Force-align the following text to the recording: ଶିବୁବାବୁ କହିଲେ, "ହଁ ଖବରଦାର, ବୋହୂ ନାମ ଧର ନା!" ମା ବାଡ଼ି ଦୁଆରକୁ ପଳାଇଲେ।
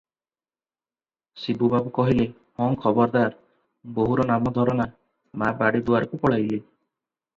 ଶିବୁବାବୁ 1.41 1.91
କହିଲେ, 1.97 2.25
"ହଁ 2.61 2.69
ଖବରଦାର, 2.85 3.37
ବୋହୂ 3.99 4.29
ନାମ 4.33 4.55
ଧର 4.57 4.79
ନା!" 4.81 4.89
ମା 5.43 5.51
ବାଡ଼ି 5.61 5.85
ଦୁଆରକୁ 5.91 6.23
ପଳାଇଲେ। 6.25 6.63